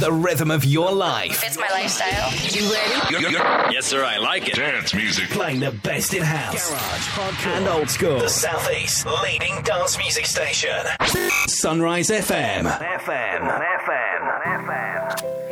[0.00, 1.44] The rhythm of your life.
[1.44, 2.32] It's my lifestyle.
[2.50, 3.72] You ready?
[3.72, 4.54] Yes, sir, I like it.
[4.56, 5.28] Dance music.
[5.30, 8.18] Playing the best in house, garage, hardcore, and old school.
[8.18, 10.74] The Southeast leading dance music station.
[11.46, 12.64] Sunrise FM.
[12.64, 13.40] FM.
[13.80, 14.22] FM.
[14.46, 15.42] FM.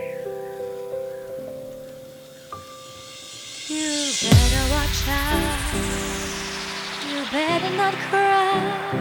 [3.68, 5.74] You better watch out.
[7.08, 9.00] You better not cry.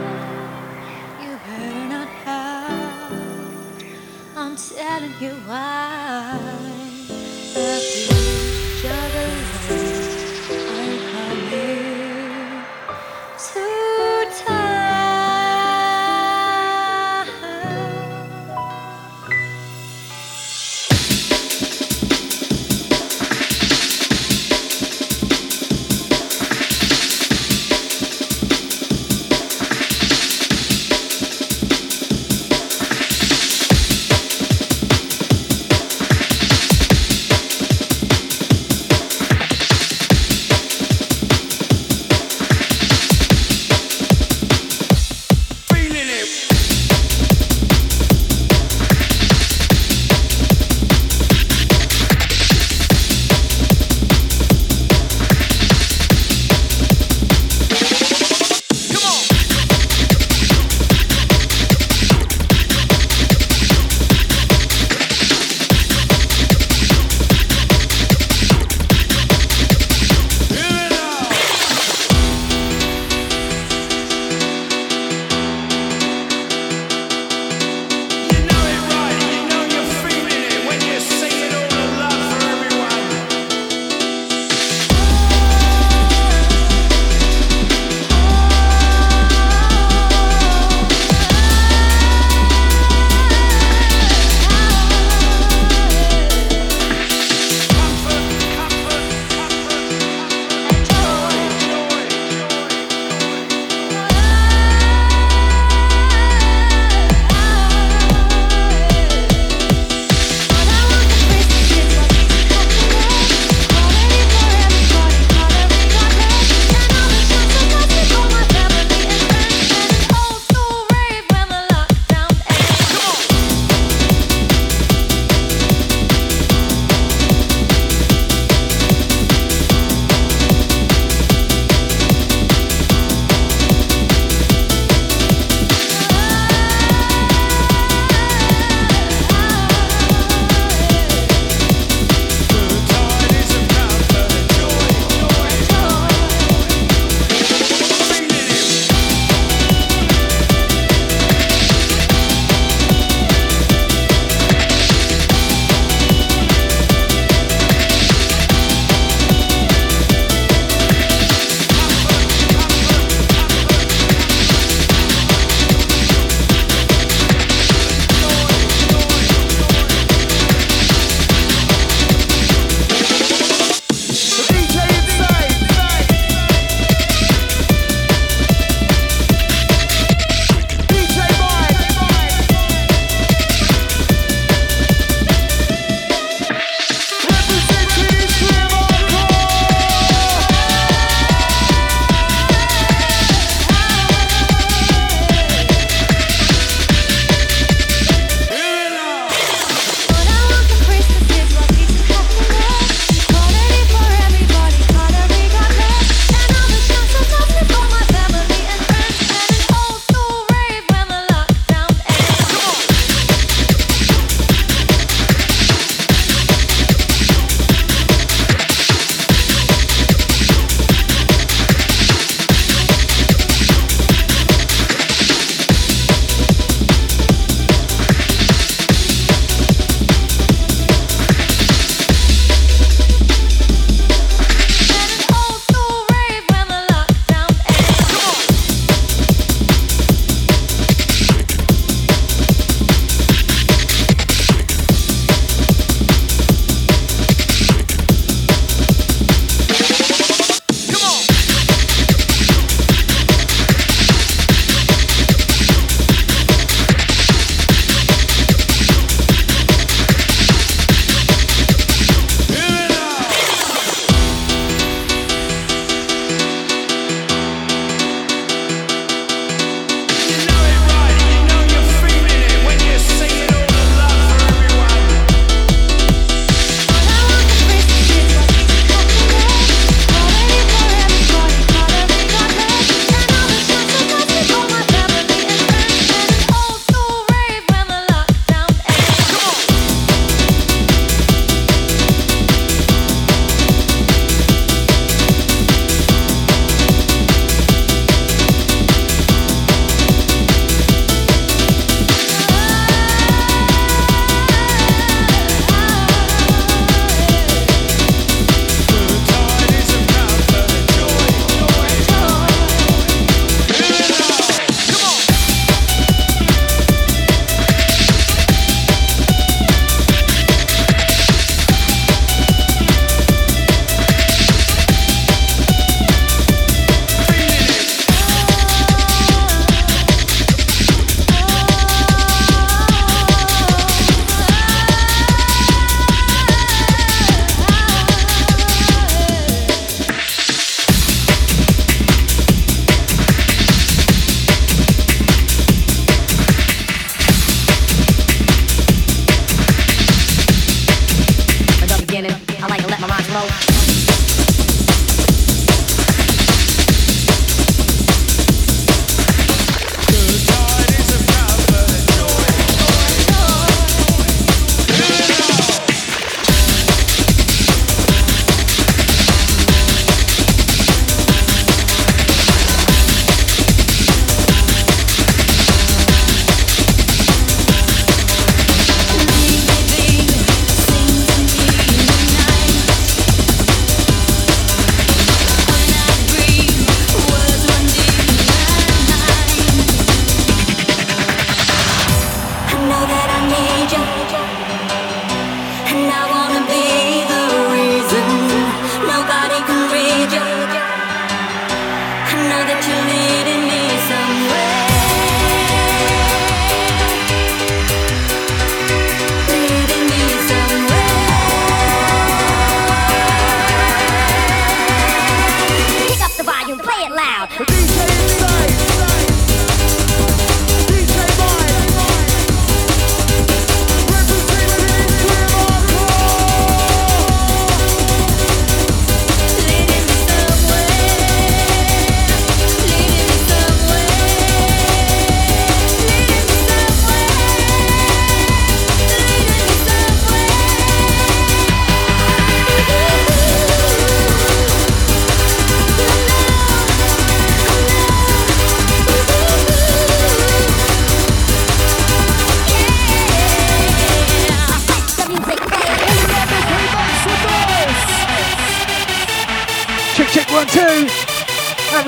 [4.50, 6.79] I'm telling you why.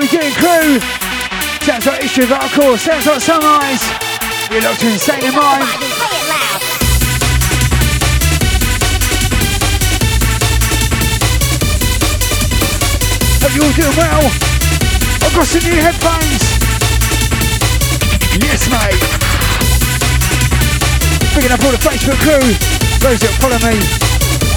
[0.02, 0.80] We doing, crew?
[1.62, 2.76] Sounds like issue of hardcore.
[2.76, 3.86] Sounds like sunrise.
[4.50, 5.62] You're locked in state of mind.
[13.38, 14.26] Hope you're all doing well.
[15.22, 16.42] I've got some new headphones.
[18.42, 18.98] Yes, mate.
[21.30, 22.42] Picking up all the Facebook crew.
[22.98, 23.78] Those that follow me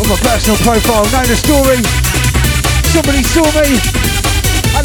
[0.01, 1.85] on my personal profile know the story.
[2.89, 3.94] Somebody saw me,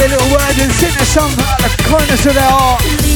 [0.01, 0.73] a little word and
[1.05, 3.10] some out of the kindness of their heart.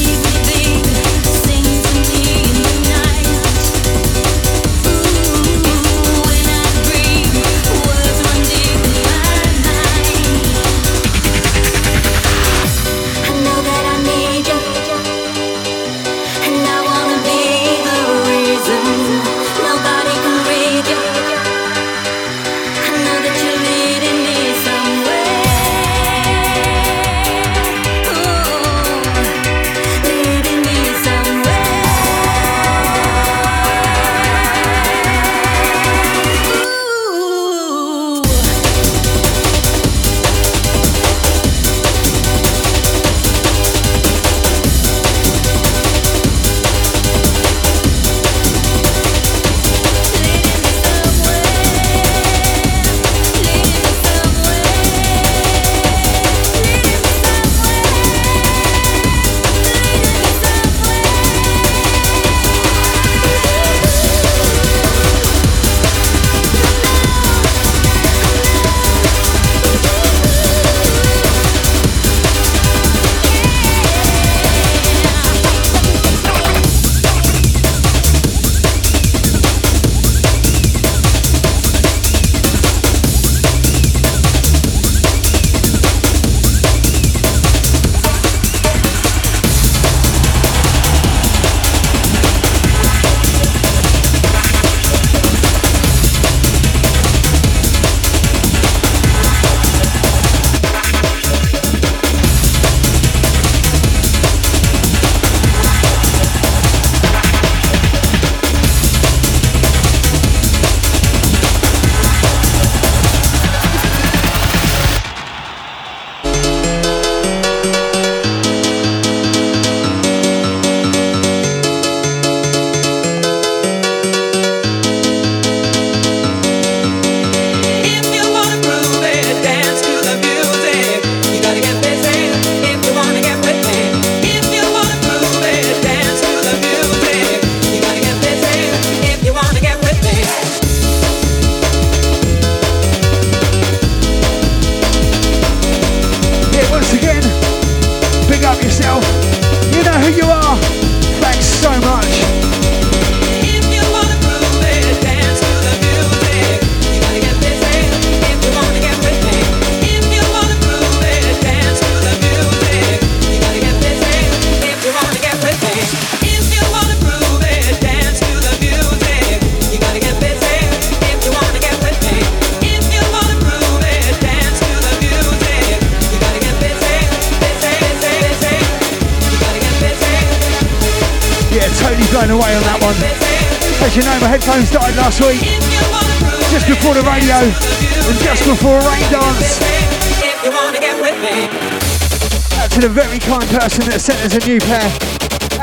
[192.81, 194.83] Person that sent us a new pair.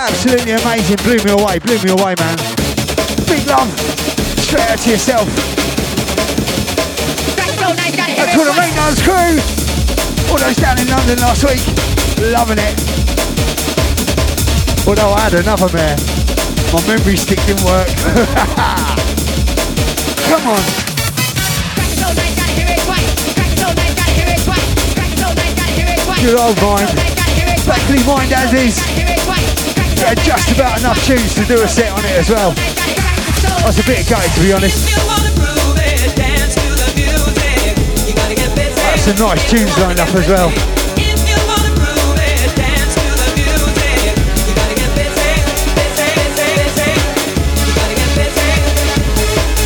[0.01, 0.97] Absolutely amazing.
[1.05, 1.59] Blew me away.
[1.61, 2.37] Blew me away, man.
[3.29, 3.69] Big love.
[4.41, 5.29] Straight out to yourself.
[7.37, 7.53] That's
[8.33, 9.37] for the Rain Dance crew.
[10.33, 11.61] All those down in London last week.
[12.33, 12.81] Loving it.
[14.89, 15.97] Although I had another mare.
[16.73, 17.89] My memory stick didn't work.
[20.29, 20.82] Come on.
[26.23, 26.87] Good old mind.
[27.51, 28.79] Exactly mind as is.
[29.99, 32.55] Yeah, just about enough tunes to do a set on it as well.
[32.57, 34.87] I was a bit gutted to be honest.
[38.87, 40.51] That's some nice tunes lined up as well.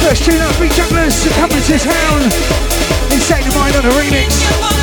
[0.01, 2.33] First tune up, Beat Jugglers, Accomplices Hound,
[3.13, 4.76] Insane of Mind on a remix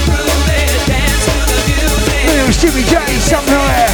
[2.48, 3.88] was Jimmy J somewhere.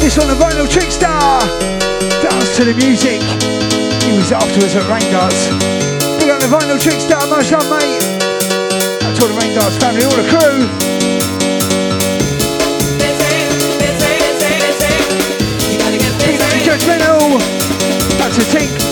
[0.00, 1.10] This one, the Vinyltrixta.
[2.22, 3.20] Dance to the music.
[4.02, 5.48] He was afterwards at Rain Dance.
[6.18, 8.00] Big up the Vinyltrixta, much love, mate.
[9.16, 10.68] to all the Rain Dance family, all the crew.
[16.64, 17.38] Judgmental.
[18.18, 18.85] That's a tink.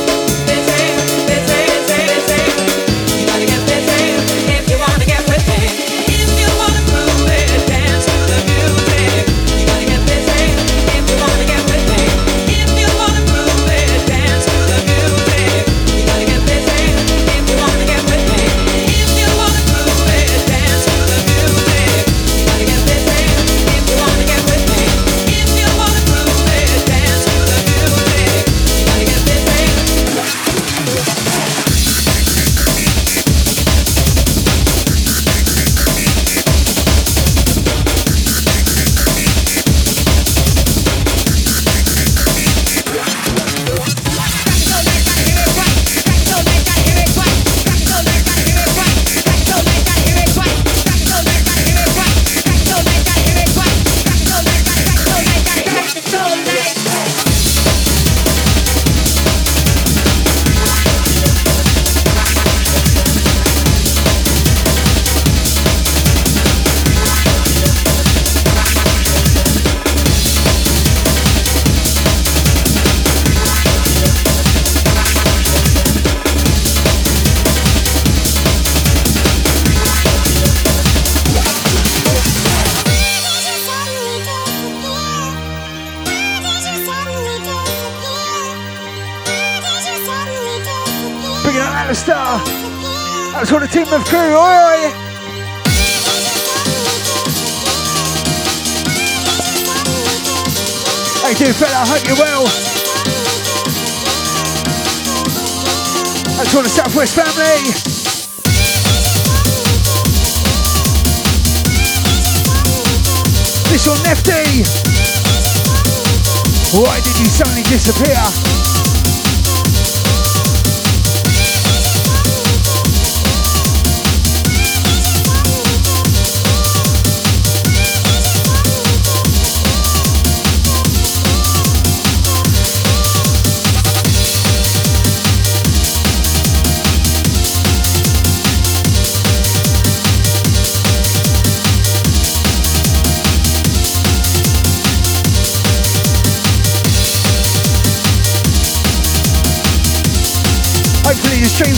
[117.20, 118.53] You suddenly disappear?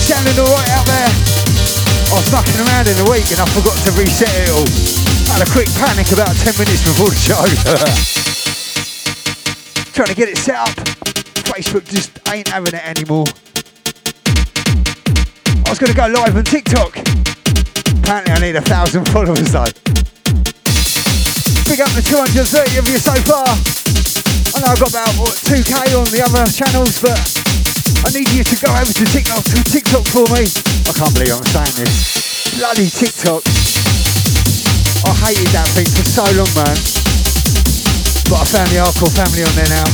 [0.06, 1.10] Sounding alright out there.
[1.10, 4.62] I was mucking around in the week and I forgot to reset it all.
[5.26, 7.42] Had a quick panic about 10 minutes before the show.
[9.98, 10.70] Trying to get it set up.
[11.50, 13.26] Facebook just ain't having it anymore.
[15.66, 17.02] I was going to go live on TikTok.
[17.98, 19.66] Apparently I need a thousand followers though.
[21.66, 23.58] Big up the 230 of you so far.
[24.54, 27.18] I know I've got about what, 2k on the other channels, but
[28.06, 30.46] I need you to go over to TikTok, TikTok for me.
[30.86, 32.54] I can't believe I'm saying this.
[32.54, 33.42] Bloody TikTok.
[35.02, 36.78] I hated that thing for so long, man.
[38.30, 39.90] But I found the hardcore family on there now.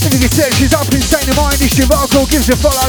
[0.00, 1.04] If you can search us up in
[1.36, 2.88] My Industry of Hardcore, give us a follow.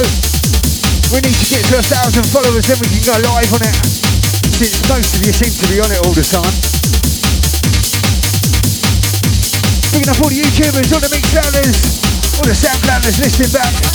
[1.12, 3.76] We need to get to a thousand followers, then we can go live on it.
[4.48, 6.56] Since most of you seem to be on it all the time.
[9.92, 13.94] Picking up all the YouTubers, all the mix all the SoundClouders listening back.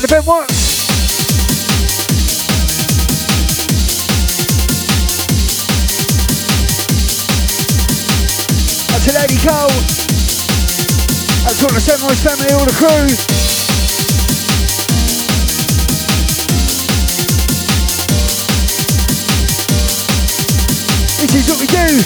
[0.00, 0.59] the Ben Watts.
[9.30, 9.68] Lady Cole.
[11.44, 13.06] That's all the Sunrise family, all the crew.
[21.20, 22.02] This is what we do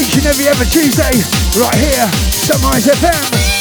[0.00, 1.18] each and every other Tuesday,
[1.58, 3.53] right here, Sunrise FM.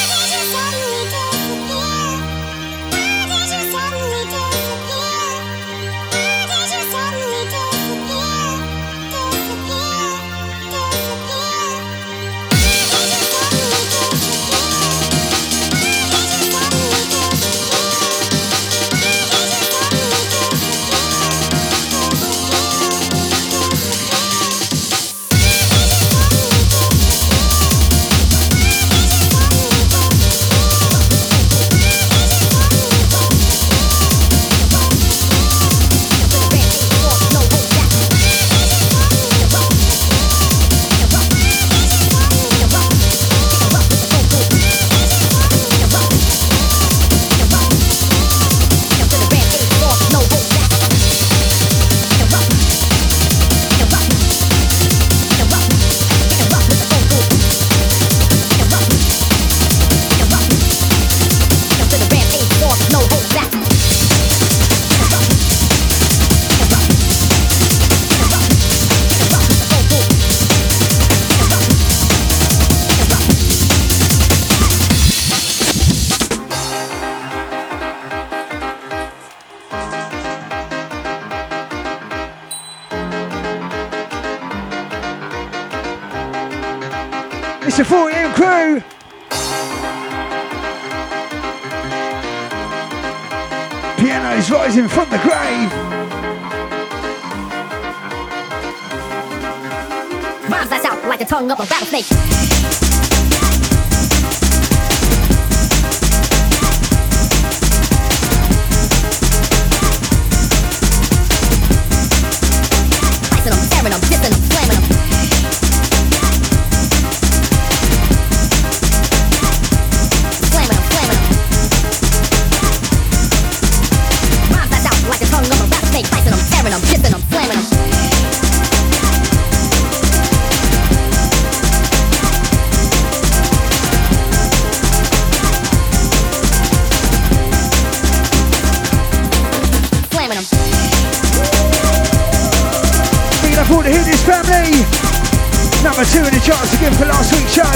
[145.95, 147.69] number two in the charts again for last week's show.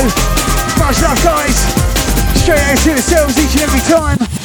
[0.80, 1.54] Much love, guys.
[2.42, 4.37] Straight out to yourselves each and every time.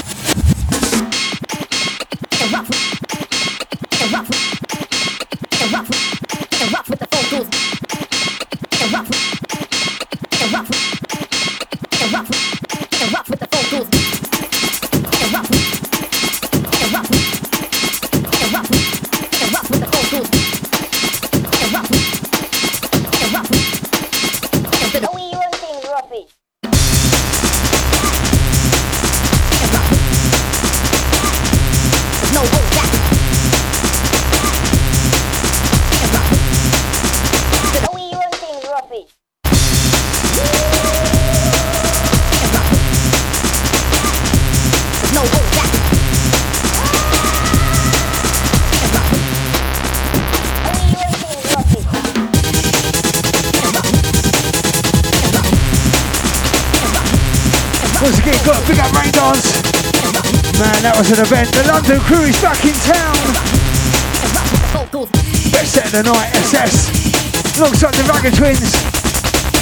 [61.02, 61.48] was an event.
[61.52, 63.18] The London crew is back in town.
[65.50, 67.58] Best set of the night, SS.
[67.58, 68.70] Alongside the Ragged Twins.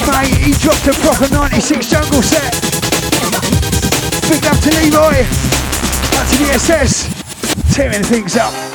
[0.05, 2.53] Mate, he dropped a proper 96 jungle set.
[4.29, 5.25] Big up to Leroy.
[6.13, 7.09] Back to the SS.
[7.75, 8.70] Tearing things up.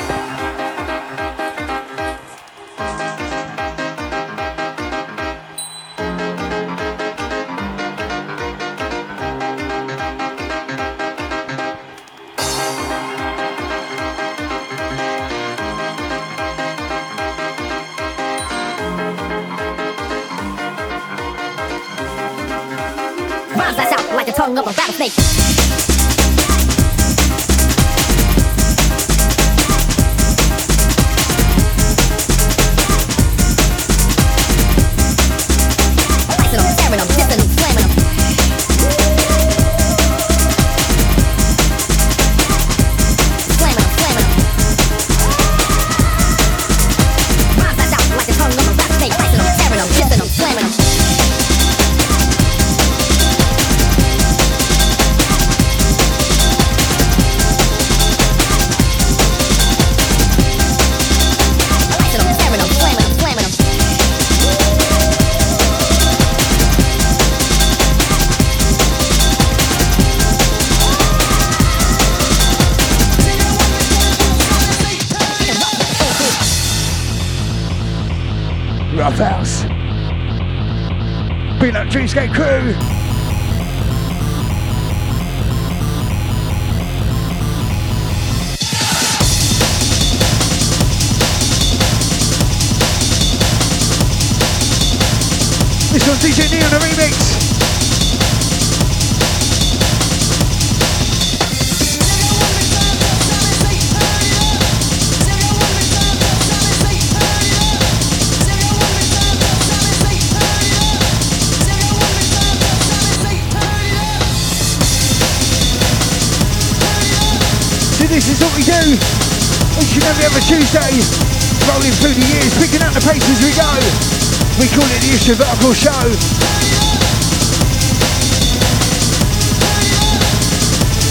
[125.66, 126.06] Miracle Show.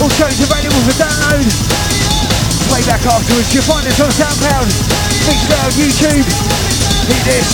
[0.01, 1.43] All shows available for download.
[2.69, 3.53] Playback afterwards.
[3.53, 4.71] You'll find us on SoundCloud,
[5.27, 6.25] Mixcloud, YouTube.
[7.09, 7.49] Hit this.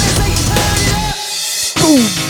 [1.75, 2.30] Boom.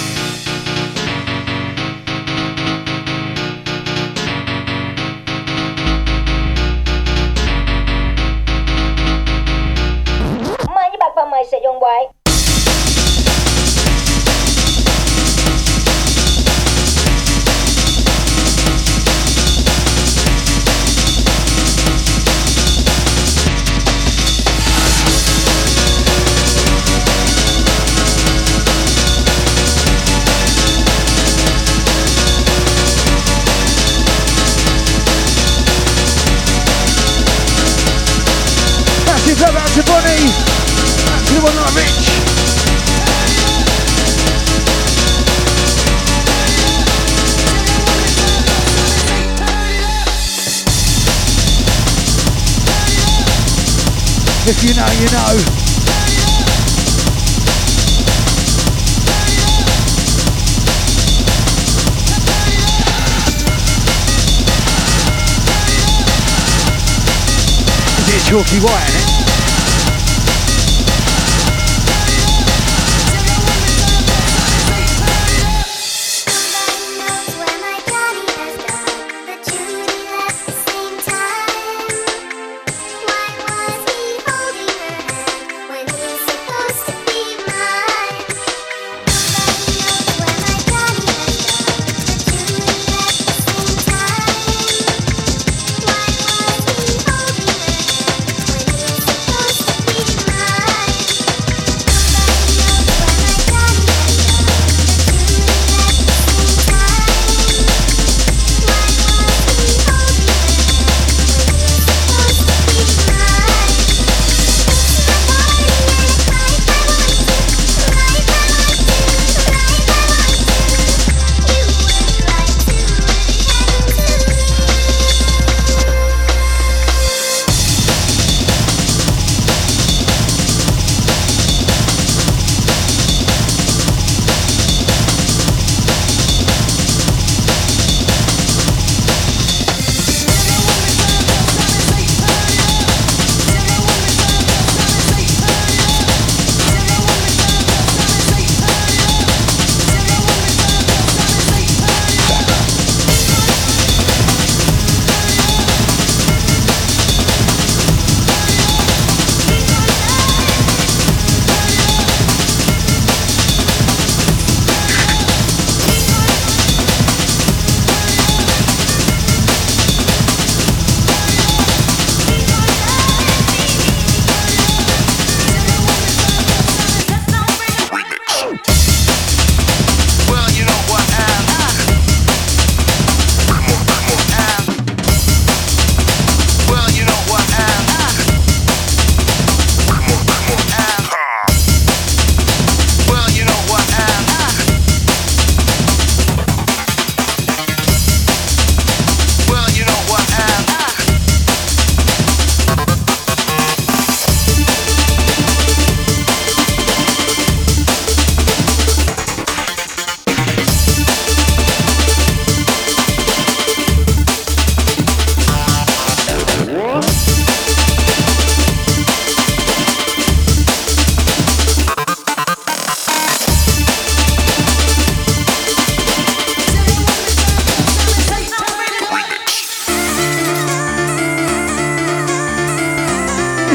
[55.00, 55.60] you know.
[68.30, 69.09] Chalky White,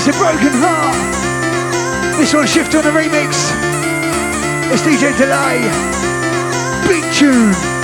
[0.08, 2.20] It's a broken heart.
[2.20, 3.50] This one Shifter the remix.
[4.72, 5.66] It's DJ Delay.
[6.88, 7.75] Big tune.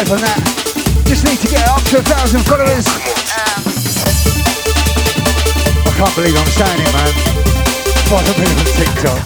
[0.00, 0.40] Live on that.
[1.04, 2.88] Just need to get up to a thousand followers.
[5.84, 7.12] I can't believe I'm saying it, man.
[8.08, 9.20] Five million on TikTok.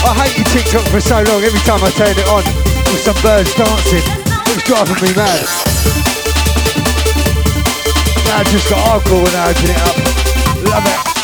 [0.00, 1.44] I hated TikTok for so long.
[1.44, 2.40] Every time I turned it on,
[2.88, 5.44] with some birds dancing, it was driving me mad.
[8.24, 9.96] Now I just got hardcore when I open it up.
[10.72, 11.19] Love it.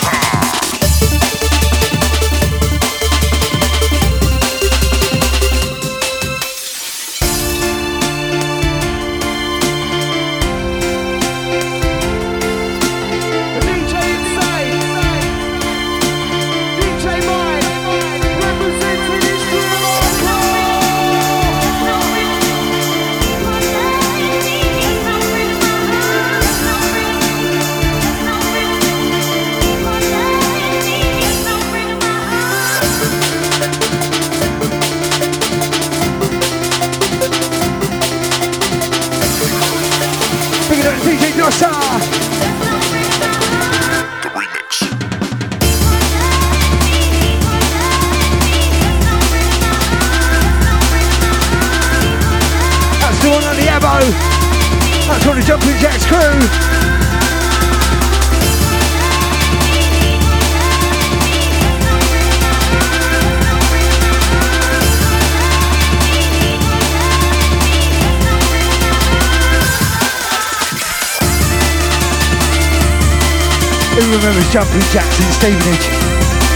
[74.56, 75.86] Jumping Jacks in Stevenage?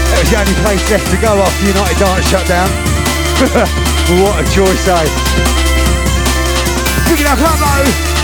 [0.09, 2.67] It was the only place left to go after United Dance shut down.
[4.25, 5.05] what a choice, eh?
[7.05, 8.20] Picking up Hubbo.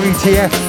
[0.00, 0.61] going to you.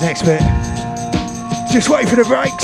[0.00, 0.40] next bit.
[1.72, 2.59] Just wait for the break.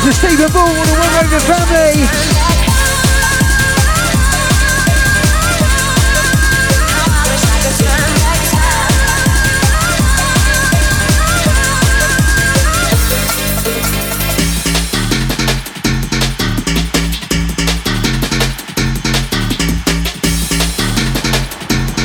[0.00, 2.06] out to Stephen Ball, the One Ranger family.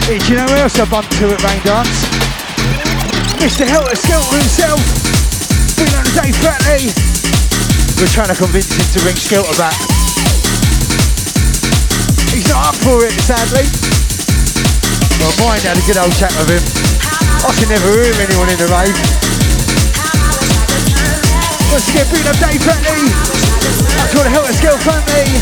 [0.05, 2.15] Hey, do you know who else I bumped to at Raindance?
[3.39, 3.65] Mr.
[3.65, 4.81] Helter Skelter himself.
[5.77, 7.14] Been on the day, Fatley.
[7.95, 9.71] We're trying to convince him to bring Skelter back.
[12.35, 13.63] He's not up for it, sadly.
[15.19, 16.59] Well, mine had a good old chat with him.
[17.47, 18.99] I can never hear anyone in the rave.
[21.71, 23.07] Once again, get up Dave Bentley.
[23.95, 25.39] I call the Helter Skelter me.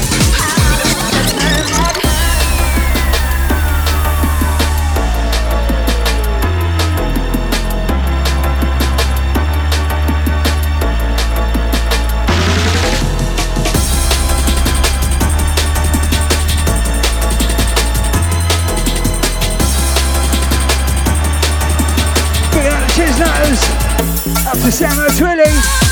[24.54, 25.83] out to Samo Twilly.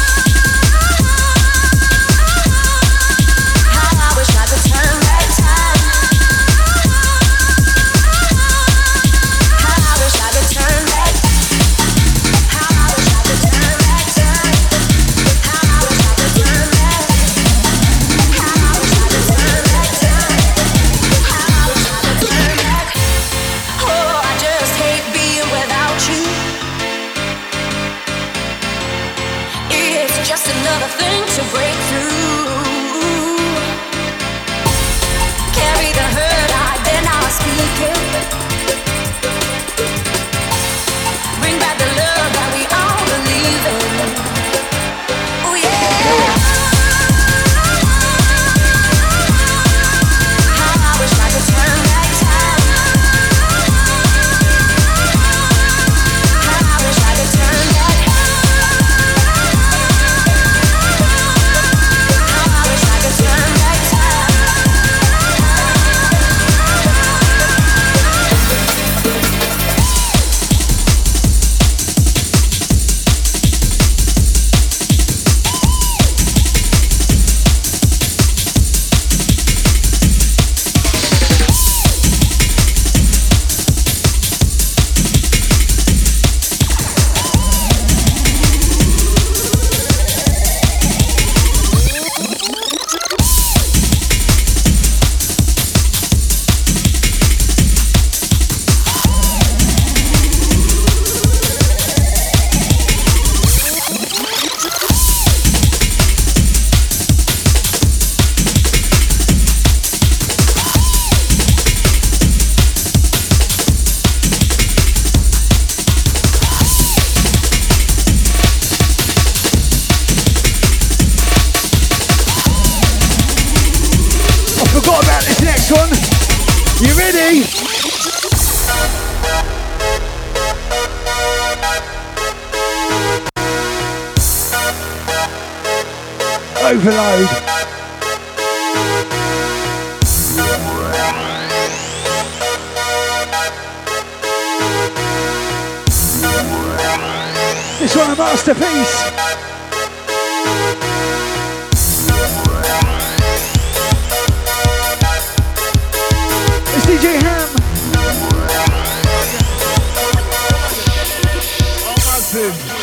[162.31, 162.80] Picking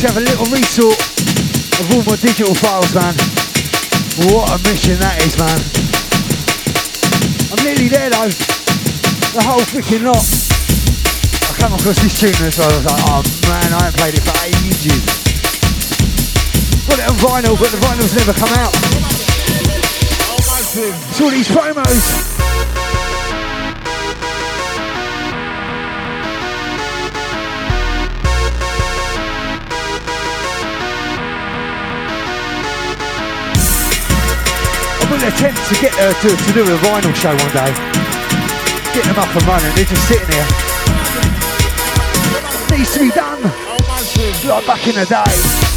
[0.00, 0.96] to have a little resort
[1.76, 3.12] of all my digital files, man.
[4.32, 5.60] What a mission that is, man.
[7.52, 8.32] I'm nearly there though.
[9.36, 10.24] The whole freaking lot.
[11.44, 12.72] I came across this tune as well.
[12.72, 15.04] I was like, oh man, I haven't played it for ages.
[16.88, 18.72] Got it on vinyl, but the vinyl's never come out.
[21.12, 22.29] It's all these promos.
[35.20, 37.72] Will attempt to get her to, to do a vinyl show one day.
[38.94, 39.74] Get them up and running.
[39.74, 40.46] They're just sitting here.
[42.70, 43.42] Needs to be done.
[44.48, 45.69] Like back in the day.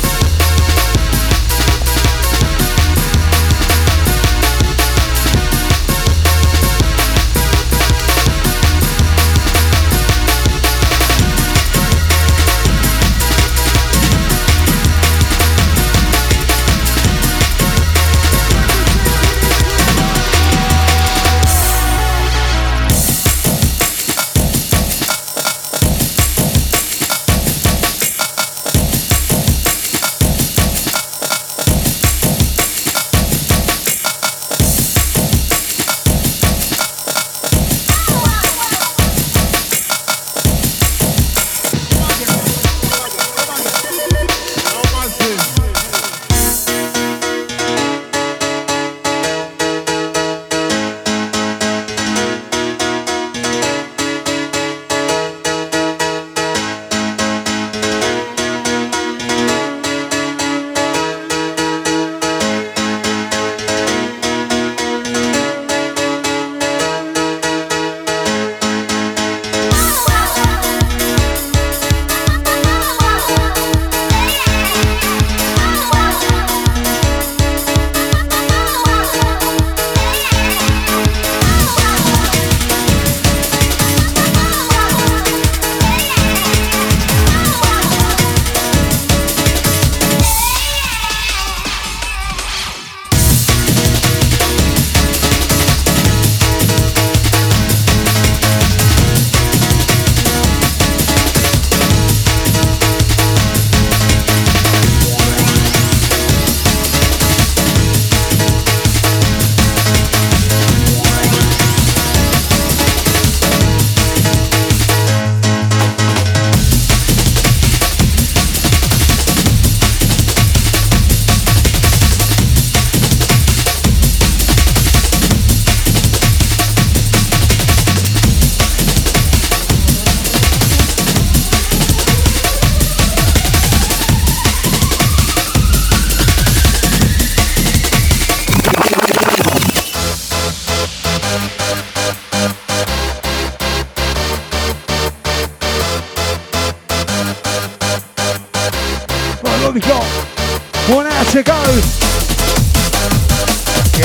[150.90, 151.54] One hour to go.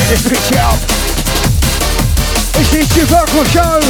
[0.08, 0.78] Let's pitch it up.
[2.54, 3.80] It's the Stu Vocal Show.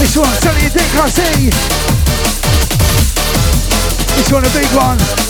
[0.00, 1.50] This one, Tony Dick, I see.
[4.16, 5.21] This one, a big one.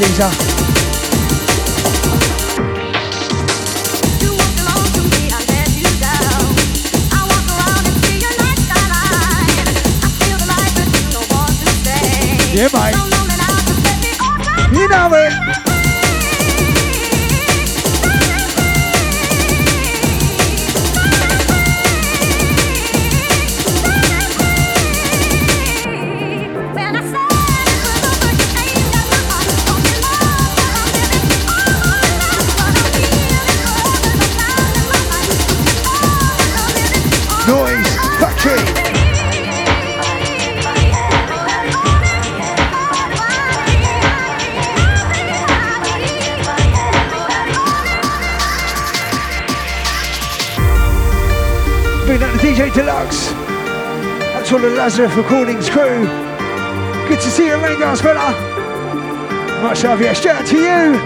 [0.00, 0.69] Hope you
[54.96, 56.04] The Recordings crew.
[57.06, 58.34] Good to see you, rain fella.
[59.62, 60.12] Much love, yeah.
[60.12, 60.98] Shout out to you.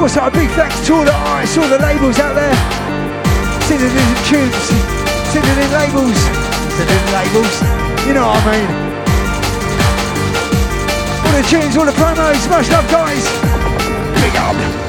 [0.00, 2.54] Also, a big thanks to all the artists, all the labels out there.
[3.66, 4.54] Sending in tunes,
[5.34, 6.18] sending in labels,
[6.78, 7.62] sending in labels.
[8.06, 8.70] You know what I mean.
[11.26, 13.49] All the tunes, all the promos, much love, guys.
[14.20, 14.80] Big up.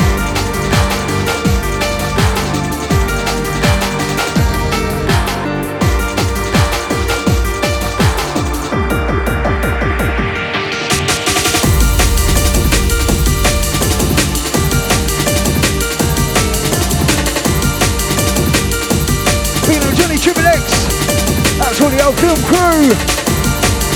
[21.82, 22.94] All the old 4am Kru.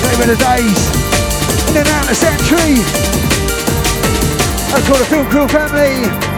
[0.01, 0.89] Name of the days.
[1.69, 3.14] In and out of century.
[4.75, 6.34] That's all the 4am Kru family.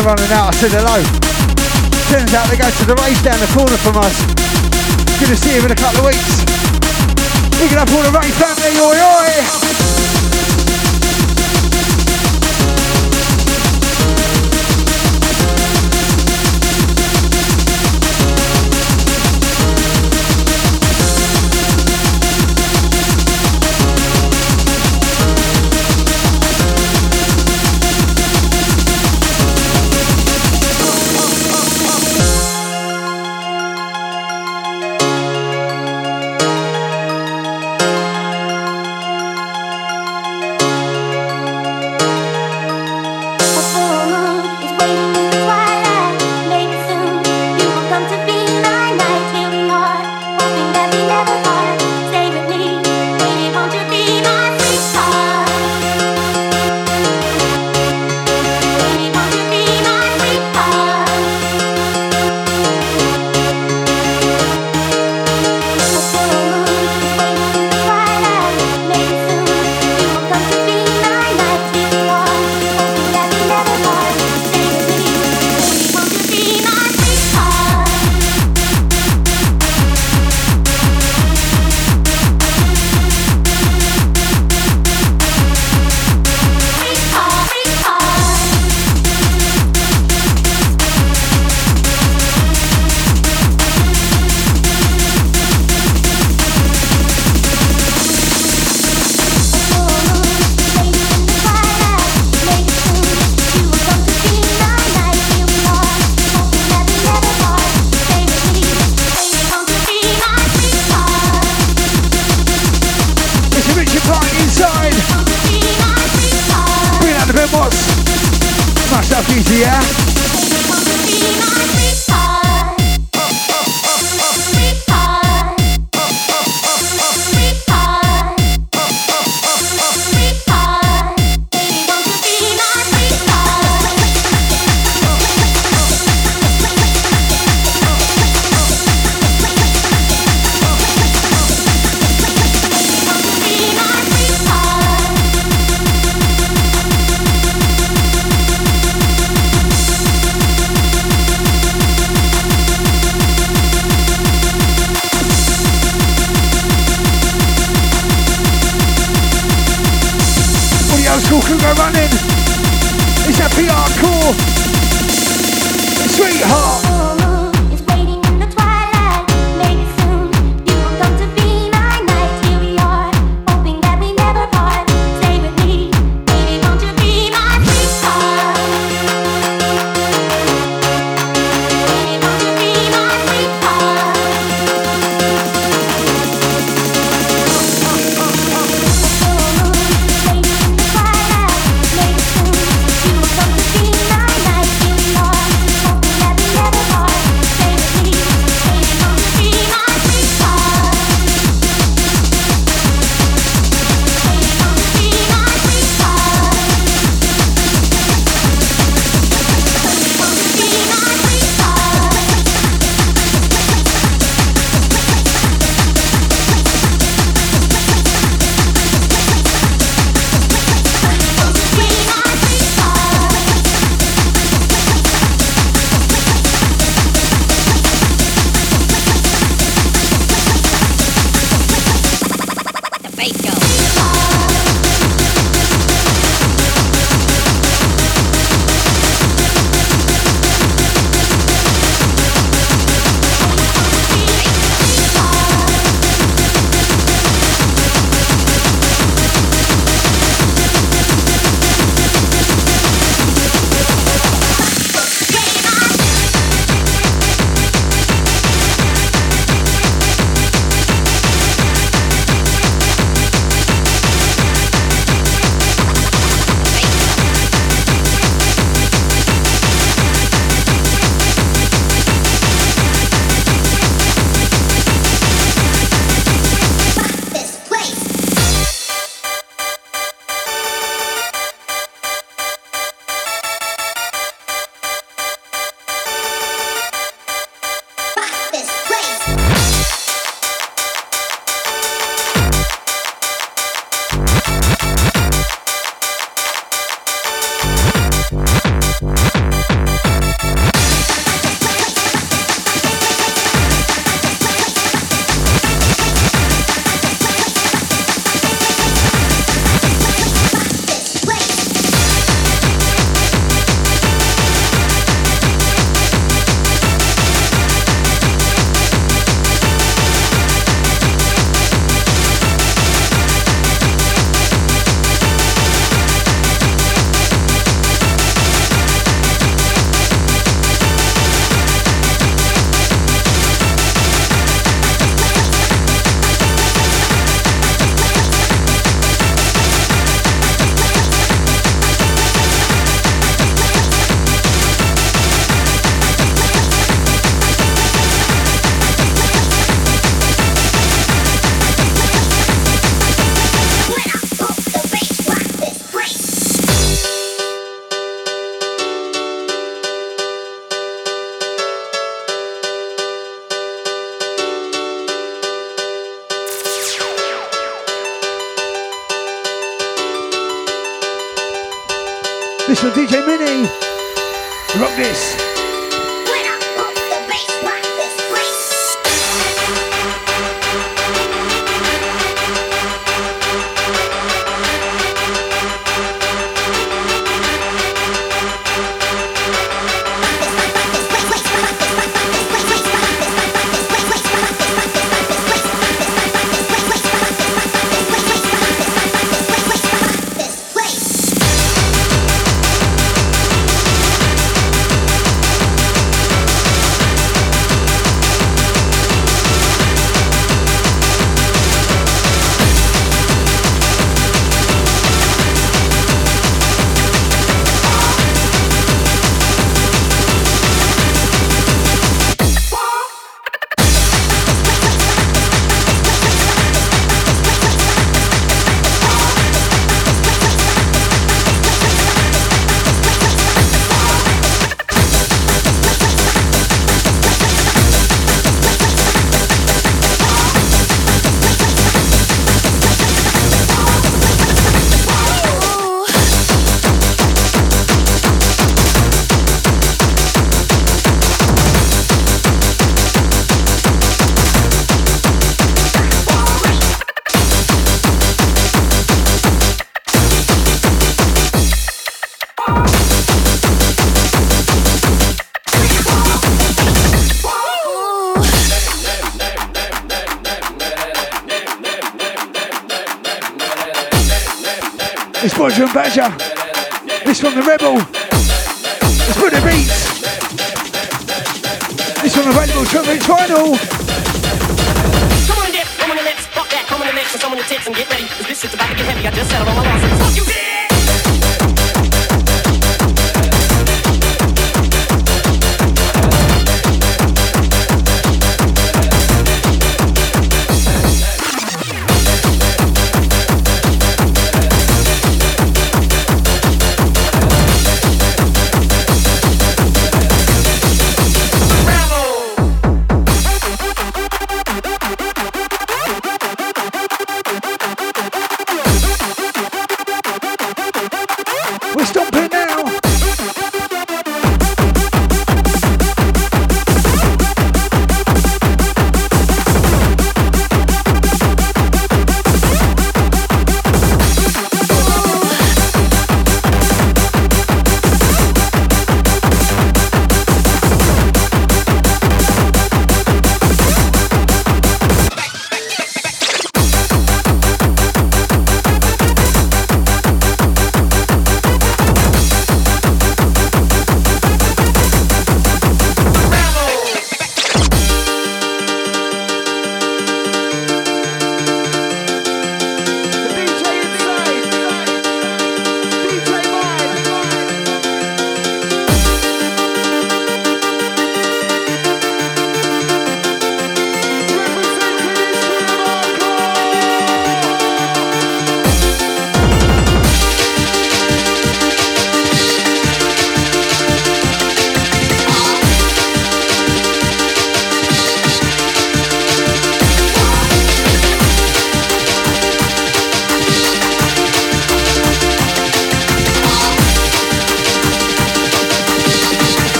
[0.00, 0.96] I running out, I said hello.
[2.08, 4.16] Turns out they go to the race down the corner from us.
[5.20, 6.40] Good to see him in a couple of weeks.
[7.60, 9.09] Picking up all the race family, oi!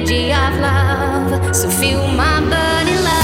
[0.00, 1.54] Energy of love?
[1.54, 3.20] So feel my burning love.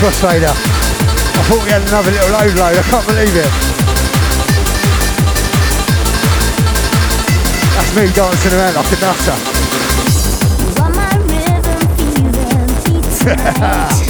[0.00, 0.48] crossfader.
[0.48, 3.52] I thought we had another little overload, I can't believe it.
[7.76, 8.98] That's me dancing around like a
[13.84, 14.06] nutter.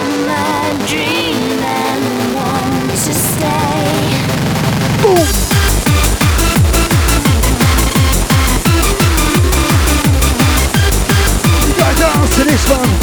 [12.67, 13.00] fun.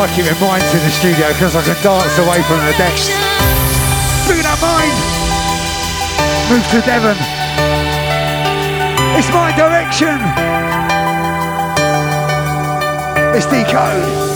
[0.00, 3.08] I keep my mind to the studio because I can dance away from the decks.
[4.24, 4.96] Through that mind,
[6.48, 7.18] move to Devon.
[9.18, 10.16] It's my direction.
[13.36, 14.29] It's D:Code.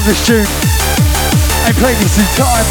[0.00, 0.46] love this tune.
[1.68, 2.64] I played this in time.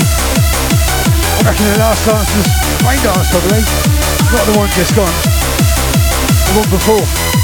[1.37, 2.47] I reckon the last dance was
[2.81, 3.61] Raindance probably.
[4.33, 5.13] Not the one just gone.
[6.47, 7.38] The one before.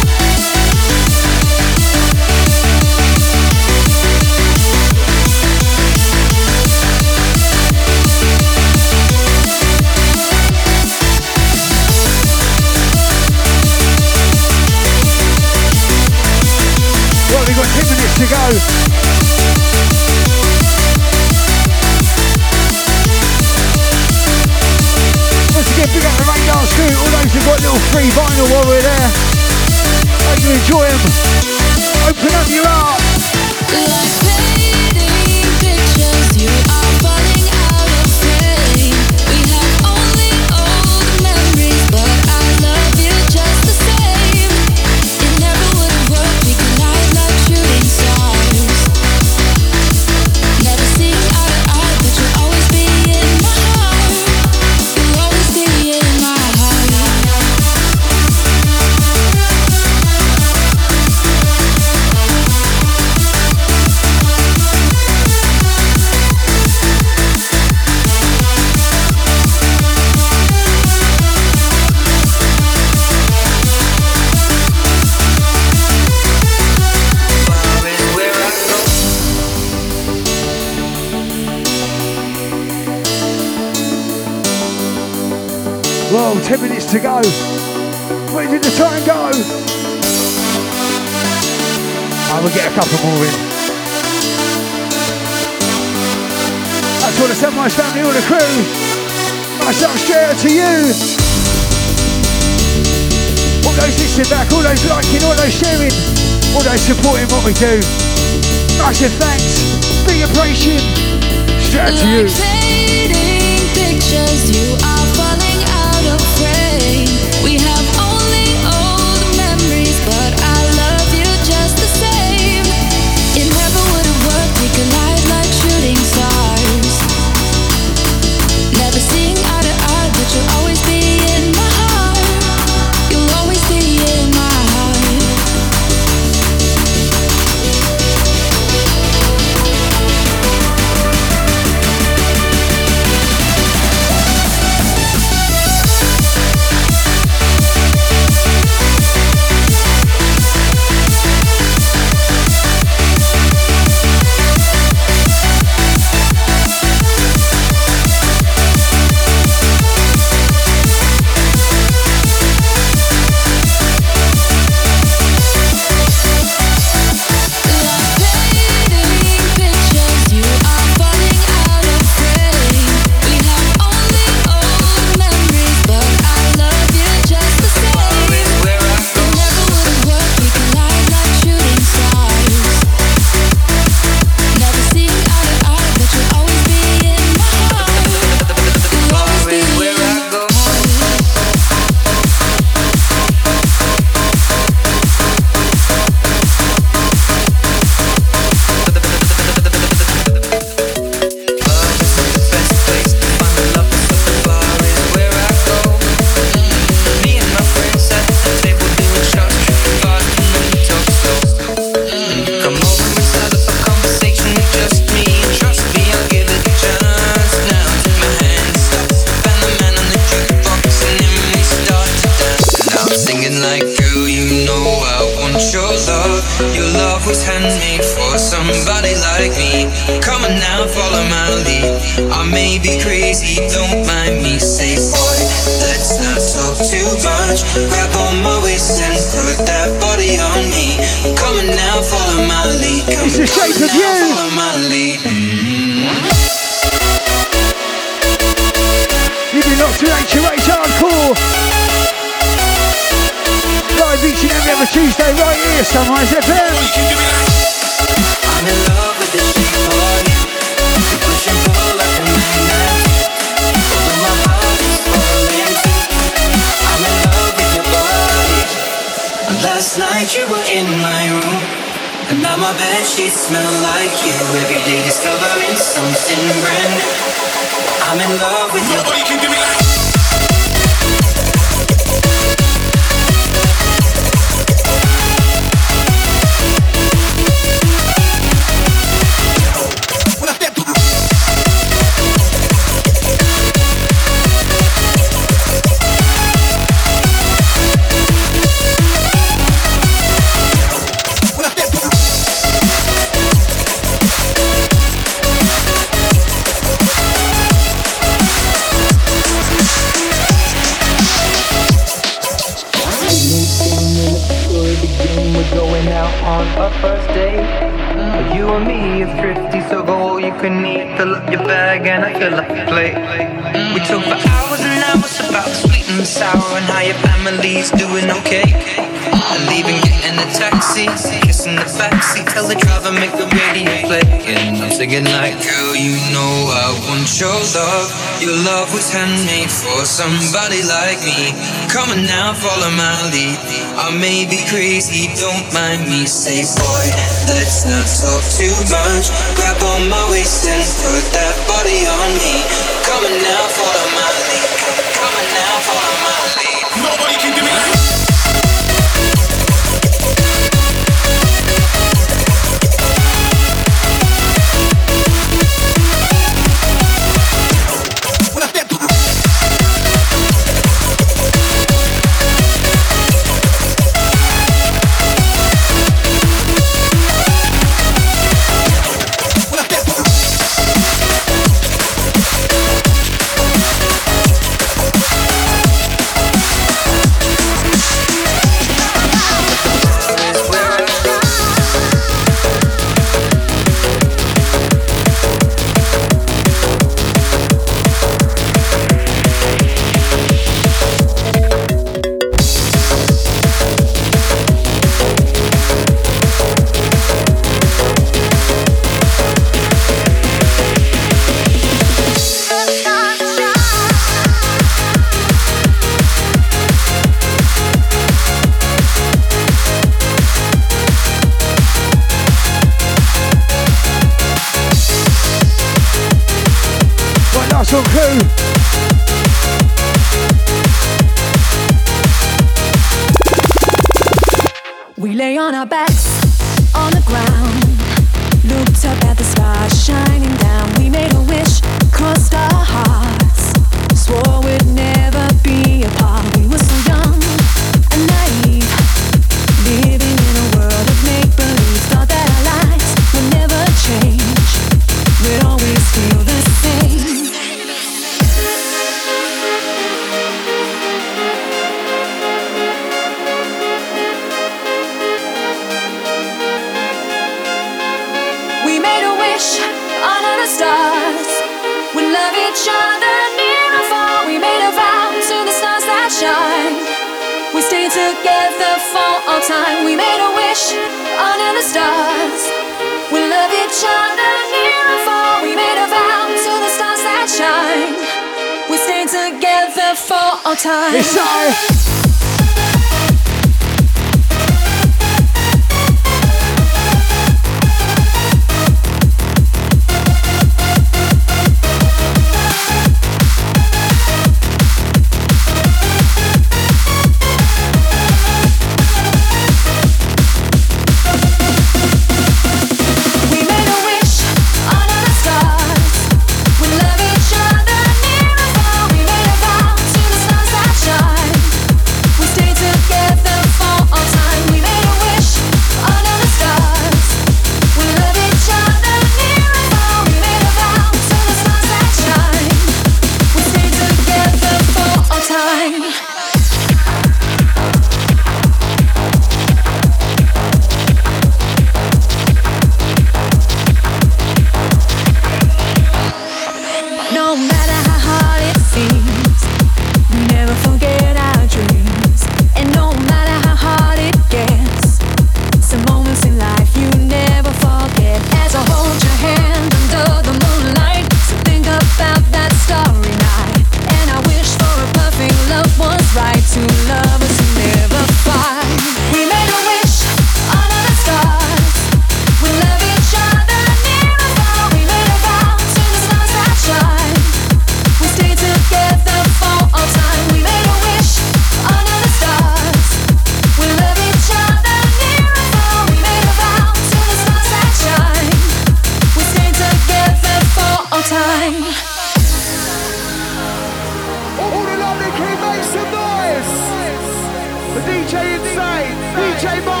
[599.35, 600.00] DJ Bob.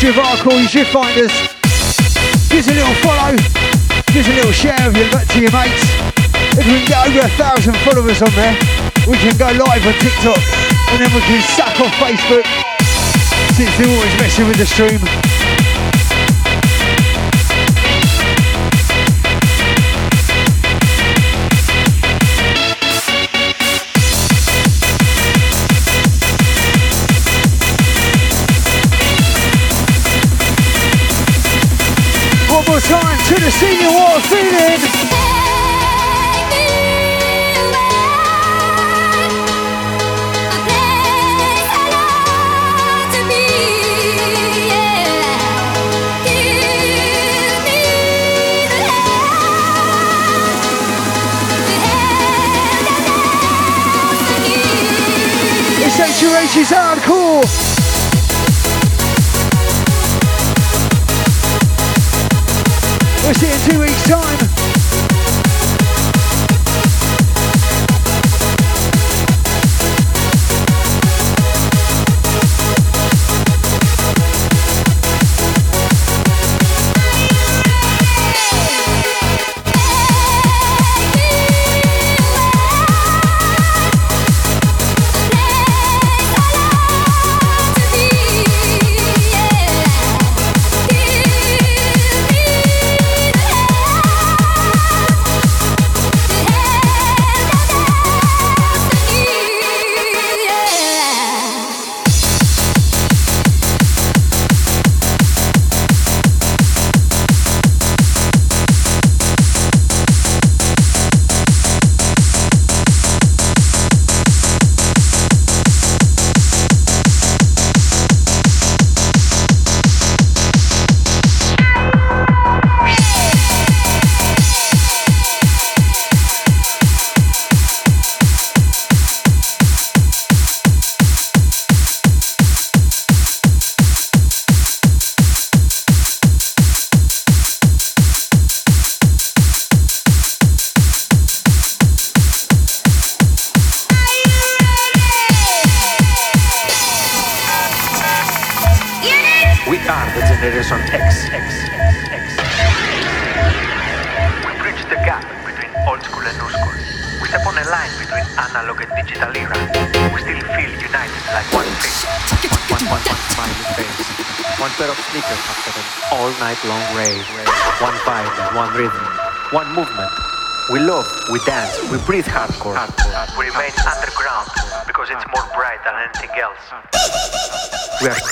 [0.00, 1.32] Driv article, you should find us.
[2.48, 3.36] Give us a little follow,
[4.12, 5.84] give us a little share of your, to your mates.
[6.56, 8.54] If we can get over a thousand followers on there,
[9.08, 10.38] we can go live on TikTok
[10.92, 12.46] and then we can sack off Facebook
[13.54, 15.63] since they're always messing with the stream.
[32.88, 34.80] time to the senior wall seated.
[56.54, 57.73] She's hardcore.
[63.24, 64.53] We'll see you in two weeks' time.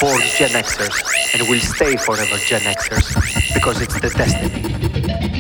[0.03, 0.99] For Gen Xers
[1.33, 5.32] and will stay forever Gen Xers because it's the destiny.